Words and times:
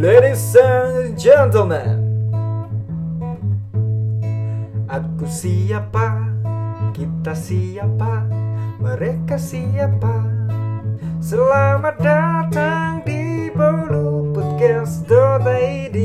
Ladies 0.00 0.56
and 0.56 1.12
gentlemen 1.12 2.00
Aku 4.88 5.28
siapa, 5.28 6.24
kita 6.96 7.36
siapa, 7.36 8.24
mereka 8.80 9.36
siapa? 9.36 10.24
Selamat 11.20 12.00
datang 12.00 13.04
di 13.04 13.52
Bolu 13.52 14.32
Podcast.id 14.32 15.96